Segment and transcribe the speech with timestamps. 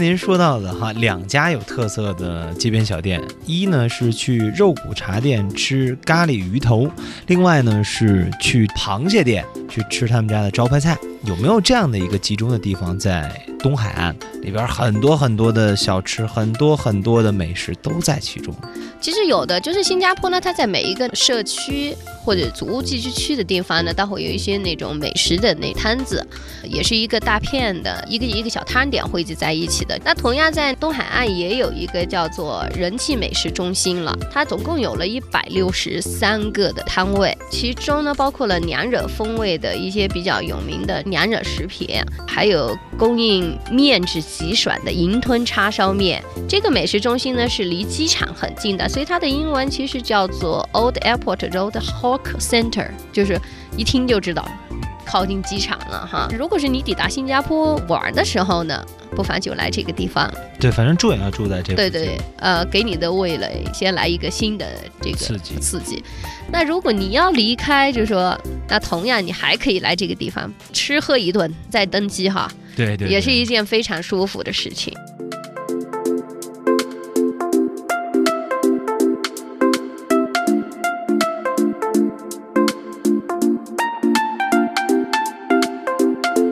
[0.00, 6.88] 您说到的哈，两家有特色的街边小店，一呢是去肉骨茶店吃咖喱鱼头，
[7.26, 10.96] 另外呢是去螃蟹店去吃他们家的招牌菜。
[11.24, 18.54] 有没有这样的一个集中的地方，在东海岸里边，很多很多的小吃，很多很多的美食都在其中？
[19.00, 26.24] 其实有的，就是新加坡呢，它在每一个社区或者祖屋聚居区的地方呢，都会有一些那种美食的那摊子，
[26.64, 29.98] 也是一个大片的一个一个小摊点汇集在一起的。
[30.04, 41.88] 那同样在东海岸也有一个叫做人气美食中心了，它总共有了一百六十三个的摊位，其中呢包括了娘惹风味的一些比较有名的娘惹食品，
[42.26, 46.22] 还有供应面质极爽的银吞叉烧面。
[46.48, 53.40] 这个美食中心呢是离机场很近的，所以它的英文其实叫做 Old Airport Road Hawk Center，就是
[53.76, 54.48] 一听就知道。
[55.10, 58.84] 靠近机场了哈，如果是你抵达新加坡玩的时候呢，
[59.16, 60.30] 不妨就来这个地方。
[60.60, 61.74] 对，反正住也要住在这。
[61.74, 64.66] 对对，呃，给你的味蕾先来一个新的
[65.00, 66.04] 这个刺激刺激。
[66.52, 72.46] 那如果你要离开，就是说，那同样你还可以来这个地方吃喝一顿再登机哈。
[72.86, 74.94] 对对，也是一件非常舒服的事情。